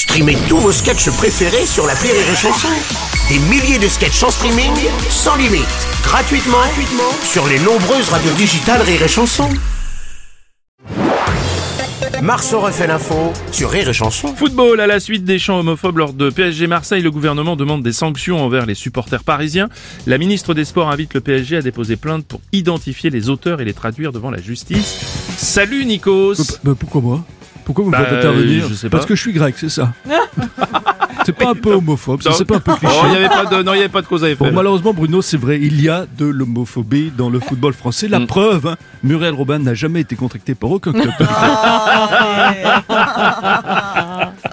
Streamez 0.00 0.38
tous 0.48 0.56
vos 0.56 0.72
sketchs 0.72 1.10
préférés 1.10 1.66
sur 1.66 1.86
la 1.86 1.92
Rire 1.92 2.14
et 2.14 2.34
Chanson. 2.34 2.68
Des 3.28 3.38
milliers 3.50 3.78
de 3.78 3.86
sketchs 3.86 4.22
en 4.22 4.30
streaming, 4.30 4.72
sans 5.10 5.36
limite, 5.36 5.66
gratuitement, 6.02 6.56
gratuitement 6.56 7.12
sur 7.22 7.46
les 7.46 7.58
nombreuses 7.58 8.08
radios 8.08 8.32
digitales 8.32 8.80
Rire 8.80 9.02
et 9.02 9.08
Chanson. 9.08 9.46
Marceau 12.22 12.60
refait 12.60 12.86
l'info 12.86 13.34
sur 13.52 13.68
Rire 13.68 13.90
et 13.90 13.92
Chanson. 13.92 14.34
Football, 14.34 14.80
à 14.80 14.86
la 14.86 15.00
suite 15.00 15.24
des 15.26 15.38
chants 15.38 15.58
homophobes 15.58 15.98
lors 15.98 16.14
de 16.14 16.30
PSG 16.30 16.66
Marseille, 16.66 17.02
le 17.02 17.10
gouvernement 17.10 17.54
demande 17.54 17.82
des 17.82 17.92
sanctions 17.92 18.42
envers 18.42 18.64
les 18.64 18.74
supporters 18.74 19.22
parisiens. 19.22 19.68
La 20.06 20.16
ministre 20.16 20.54
des 20.54 20.64
Sports 20.64 20.90
invite 20.90 21.12
le 21.12 21.20
PSG 21.20 21.58
à 21.58 21.62
déposer 21.62 21.96
plainte 21.96 22.24
pour 22.24 22.40
identifier 22.52 23.10
les 23.10 23.28
auteurs 23.28 23.60
et 23.60 23.66
les 23.66 23.74
traduire 23.74 24.12
devant 24.12 24.30
la 24.30 24.40
justice. 24.40 24.98
Salut 25.36 25.84
Nikos 25.84 26.36
Bah, 26.64 26.72
pourquoi 26.78 27.02
moi? 27.02 27.24
Pourquoi 27.64 27.84
vous 27.84 27.90
me 27.90 27.96
Bah, 27.96 28.04
faites 28.04 28.18
intervenir 28.18 28.66
je 28.68 28.74
sais 28.74 28.88
pas. 28.88 28.98
Parce 28.98 29.06
que 29.08 29.14
je 29.14 29.20
suis 29.20 29.32
grec, 29.32 29.54
c'est 29.58 29.68
ça. 29.68 29.92
c'est 31.26 31.36
pas 31.36 31.50
un 31.50 31.54
peu 31.54 31.74
homophobe, 31.74 32.22
c'est 32.22 32.44
pas 32.44 32.56
un 32.56 32.60
peu 32.60 32.74
cliché. 32.74 32.92
Oh, 32.98 33.02
il 33.06 33.10
n'y 33.10 33.16
avait 33.16 33.28
pas 33.28 33.44
de, 33.44 33.62
non, 33.62 33.74
il 33.74 33.76
y 33.76 33.80
avait 33.80 33.88
pas 33.88 34.02
de 34.02 34.06
cause 34.06 34.24
à 34.24 34.30
effet. 34.30 34.44
Bon, 34.44 34.52
malheureusement, 34.52 34.92
Bruno, 34.94 35.22
c'est 35.22 35.36
vrai, 35.36 35.58
il 35.60 35.80
y 35.80 35.88
a 35.88 36.06
de 36.18 36.24
l'homophobie 36.26 37.12
dans 37.16 37.30
le 37.30 37.40
football 37.40 37.72
français. 37.74 38.08
La 38.08 38.20
Mm. 38.20 38.26
preuve, 38.26 38.66
hein, 38.66 38.76
Muriel 39.02 39.34
Robin 39.34 39.58
n'a 39.58 39.74
jamais 39.74 40.00
été 40.00 40.16
contracté 40.16 40.54
par 40.54 40.70
aucun 40.70 40.92
club. 40.92 41.10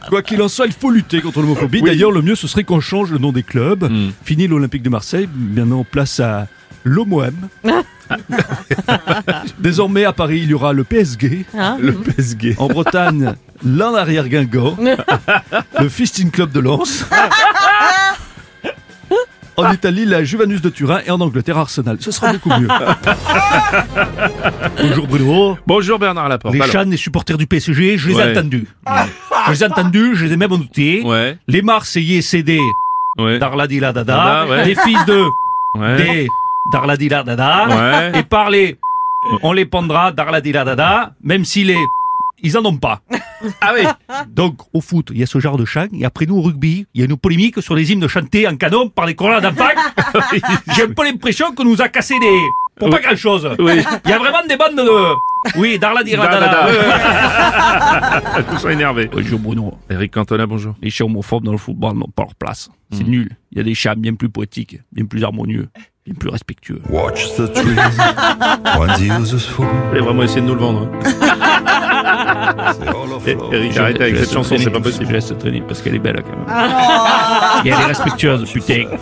Quoi 0.09 0.21
qu'il 0.21 0.41
en 0.41 0.47
soit, 0.47 0.67
il 0.67 0.73
faut 0.73 0.89
lutter 0.89 1.21
contre 1.21 1.41
l'homophobie. 1.41 1.79
Oui. 1.81 1.89
D'ailleurs, 1.89 2.11
le 2.11 2.21
mieux, 2.21 2.35
ce 2.35 2.47
serait 2.47 2.63
qu'on 2.63 2.79
change 2.79 3.11
le 3.11 3.17
nom 3.17 3.31
des 3.31 3.43
clubs. 3.43 3.83
Mm. 3.91 4.11
Fini 4.23 4.47
l'Olympique 4.47 4.83
de 4.83 4.89
Marseille, 4.89 5.27
maintenant 5.35 5.85
place 5.89 6.19
à 6.19 6.47
l'Homoem. 6.83 7.35
Désormais, 9.59 10.05
à 10.05 10.13
Paris, 10.13 10.39
il 10.43 10.49
y 10.49 10.53
aura 10.53 10.73
le 10.73 10.83
PSG. 10.83 11.45
le 11.79 11.93
PSG. 11.93 12.55
En 12.57 12.67
Bretagne, 12.67 13.33
l'un 13.65 13.93
arrière 13.95 14.27
Guingamp, 14.29 14.77
le 15.79 15.89
Fisting 15.89 16.31
Club 16.31 16.51
de 16.51 16.59
Lens. 16.59 17.05
En 19.59 19.71
Italie, 19.73 20.05
la 20.05 20.23
Juventus 20.23 20.61
de 20.61 20.69
Turin 20.69 20.99
et 21.07 21.09
en 21.09 21.19
Angleterre, 21.19 21.57
Arsenal. 21.57 21.97
Ce 21.99 22.11
sera 22.11 22.31
beaucoup 22.31 22.49
mieux. 22.49 22.67
Bonjour 24.79 25.07
Bruno. 25.07 25.57
Bonjour 25.65 25.97
Bernard 25.97 26.29
Laporte. 26.29 26.53
Les 26.53 26.61
chans 26.61 26.85
des 26.85 26.95
supporters 26.97 27.39
du 27.39 27.47
PSG, 27.47 27.97
je 27.97 28.09
les 28.09 28.15
Ouais. 28.15 28.33
ai 28.33 28.37
entendus. 28.37 28.67
Je 29.47 29.51
les 29.51 29.63
ai 29.63 29.65
entendus, 29.65 30.15
je 30.15 30.25
les 30.25 30.33
ai 30.33 30.37
même 30.37 30.51
notés. 30.51 31.01
Ouais, 31.03 31.39
Les 31.47 31.63
Marseillais, 31.63 32.21
des 32.43 32.59
ouais, 33.17 33.39
Darladila 33.39 33.93
Dada, 33.93 34.15
Dada, 34.15 34.45
ouais. 34.47 34.63
des 34.65 34.75
fils 34.75 35.03
de 35.05 35.23
ouais. 35.79 35.97
des 35.97 36.27
Darladila 36.71 37.23
Dada. 37.23 37.67
Ouais. 37.67 38.19
Et 38.19 38.23
par 38.23 38.49
les, 38.49 38.77
on 39.43 39.53
les 39.53 39.65
pendra 39.65 40.11
Darladila 40.11 40.63
Dada, 40.63 41.13
même 41.23 41.45
si 41.45 41.63
les, 41.63 41.77
ils 42.43 42.57
en 42.57 42.65
ont 42.65 42.77
pas. 42.77 43.01
Ah 43.61 43.73
oui. 43.73 43.83
Donc, 44.29 44.59
au 44.73 44.81
foot, 44.81 45.09
il 45.11 45.19
y 45.19 45.23
a 45.23 45.25
ce 45.25 45.39
genre 45.39 45.57
de 45.57 45.65
chant. 45.65 45.87
Et 45.93 46.05
après, 46.05 46.25
nous, 46.25 46.37
au 46.37 46.41
rugby, 46.41 46.85
il 46.93 47.01
y 47.01 47.03
a 47.03 47.07
une 47.07 47.17
polémique 47.17 47.61
sur 47.61 47.75
les 47.75 47.91
hymnes 47.91 48.07
chantés 48.07 48.47
en 48.47 48.55
canon 48.55 48.89
par 48.89 49.05
les 49.05 49.15
colons 49.15 49.39
d'enfants. 49.39 49.65
J'ai 50.75 50.83
un 50.83 50.91
peu 50.93 51.03
l'impression 51.03 51.53
qu'on 51.53 51.63
nous 51.65 51.81
a 51.81 51.89
cassé 51.89 52.19
des... 52.19 52.39
Pour 52.77 52.91
pas 52.91 52.99
grand-chose. 52.99 53.49
Oui. 53.57 53.83
Il 54.05 54.11
y 54.11 54.13
a 54.13 54.19
vraiment 54.19 54.45
des 54.47 54.55
bandes 54.55 54.75
de... 54.75 55.57
Oui, 55.57 55.79
Darla 55.79 56.01
Da, 56.01 56.05
Dira 56.05 56.27
da, 56.27 56.39
Dada. 56.39 56.67
Tous 58.49 58.59
sont 58.59 58.69
énervés. 58.69 59.09
Bonjour 59.11 59.39
Bruno. 59.39 59.73
Eric 59.89 60.13
Cantona, 60.13 60.45
bonjour. 60.45 60.75
Les 60.81 60.91
chants 60.91 61.05
homophobes 61.05 61.43
dans 61.43 61.53
le 61.53 61.57
football 61.57 61.95
n'ont 61.95 62.09
pas 62.13 62.23
leur 62.23 62.35
place. 62.35 62.69
C'est 62.91 63.03
nul. 63.03 63.29
Il 63.51 63.57
y 63.57 63.61
a 63.61 63.63
des 63.63 63.73
chants 63.73 63.95
bien 63.97 64.13
plus 64.13 64.29
poétiques, 64.29 64.79
bien 64.91 65.05
plus 65.05 65.23
harmonieux, 65.23 65.69
bien 66.07 66.15
plus 66.19 66.29
respectueux. 66.29 66.81
Watch 66.89 67.35
the 67.35 67.51
trees. 67.53 67.75
Vous 69.57 69.65
voulez 69.89 69.99
vraiment 70.01 70.23
essayer 70.23 70.41
de 70.41 70.45
nous 70.47 70.53
le 70.55 70.59
vendre. 70.61 70.87
hein. 70.87 70.99
Eric, 73.51 73.71
Je- 73.73 73.79
arrêtez 73.81 74.03
avec 74.03 74.17
cette 74.17 74.31
chanson, 74.33 74.55
c'est 74.57 74.69
pas 74.69 74.79
possible. 74.79 75.05
Je 75.07 75.11
laisse 75.13 75.33
traîner 75.37 75.61
parce 75.67 75.81
qu'elle 75.81 75.95
est 75.95 75.99
belle 75.99 76.23
quand 76.23 76.31
même. 76.37 76.47
Et 77.65 77.69
elle 77.69 77.73
est 77.79 77.85
respectueuse, 77.85 78.49
putain. 78.51 78.85